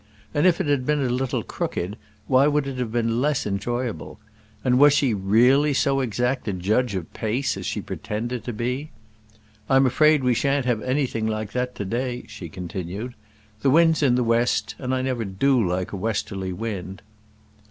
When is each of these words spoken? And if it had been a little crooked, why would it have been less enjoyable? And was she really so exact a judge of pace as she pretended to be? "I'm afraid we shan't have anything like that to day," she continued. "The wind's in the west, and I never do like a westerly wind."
And 0.33 0.47
if 0.47 0.59
it 0.59 0.65
had 0.65 0.83
been 0.83 1.03
a 1.05 1.09
little 1.11 1.43
crooked, 1.43 1.95
why 2.25 2.47
would 2.47 2.65
it 2.65 2.79
have 2.79 2.91
been 2.91 3.21
less 3.21 3.45
enjoyable? 3.45 4.19
And 4.63 4.79
was 4.79 4.93
she 4.93 5.13
really 5.13 5.75
so 5.75 5.99
exact 5.99 6.47
a 6.47 6.53
judge 6.53 6.95
of 6.95 7.13
pace 7.13 7.55
as 7.55 7.67
she 7.67 7.81
pretended 7.81 8.43
to 8.45 8.51
be? 8.51 8.89
"I'm 9.69 9.85
afraid 9.85 10.23
we 10.23 10.33
shan't 10.33 10.65
have 10.65 10.81
anything 10.81 11.27
like 11.27 11.51
that 11.51 11.75
to 11.75 11.85
day," 11.85 12.23
she 12.27 12.49
continued. 12.49 13.13
"The 13.61 13.69
wind's 13.69 14.01
in 14.01 14.15
the 14.15 14.23
west, 14.23 14.73
and 14.79 14.91
I 14.91 15.03
never 15.03 15.23
do 15.23 15.63
like 15.63 15.91
a 15.91 15.97
westerly 15.97 16.51
wind." 16.51 17.03